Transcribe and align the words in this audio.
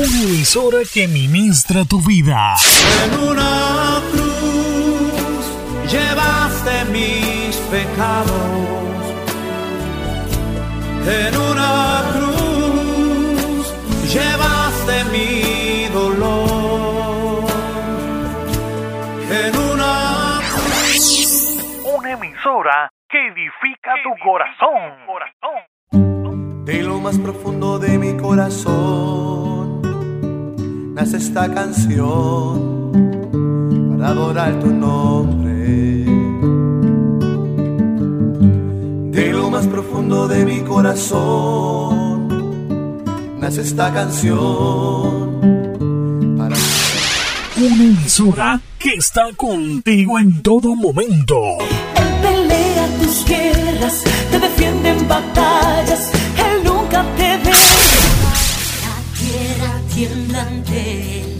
Una 0.00 0.22
emisora 0.22 0.78
que 0.90 1.06
ministra 1.06 1.84
tu 1.84 2.00
vida. 2.00 2.54
En 3.04 3.20
una 3.20 4.00
cruz 4.10 5.92
llevaste 5.92 6.84
mis 6.86 7.54
pecados. 7.68 8.30
En 11.06 11.36
una 11.36 12.02
cruz 12.14 13.74
llevaste 14.10 15.04
mi 15.12 15.84
dolor. 15.92 17.44
En 19.30 19.54
una 19.54 20.40
cruz. 20.50 21.58
Una 21.98 22.12
emisora 22.12 22.90
que 23.06 23.18
edifica 23.28 23.92
tu 24.02 24.12
corazón. 24.24 24.80
De 26.64 26.82
lo 26.84 27.00
más 27.00 27.18
profundo 27.18 27.78
de 27.78 27.98
mi 27.98 28.16
corazón 28.16 29.29
nace 31.00 31.16
esta 31.16 31.50
canción 31.54 32.92
para 33.90 34.08
adorar 34.08 34.60
tu 34.60 34.66
nombre. 34.66 36.04
De 39.10 39.32
lo 39.32 39.48
más 39.50 39.66
profundo 39.66 40.28
de 40.28 40.44
mi 40.44 40.60
corazón 40.60 42.28
nace 43.40 43.62
esta 43.62 43.90
canción 43.94 45.40
para 46.36 46.54
Una 47.56 47.82
emisora 47.82 48.60
que 48.78 48.90
está 48.90 49.32
contigo 49.34 50.18
en 50.18 50.42
todo 50.42 50.76
momento. 50.76 51.40
Él 51.96 52.08
pelea 52.20 52.86
tus 53.00 53.24
guerras, 53.24 54.04
te 54.30 54.38
ante 60.06 61.20
Él, 61.20 61.38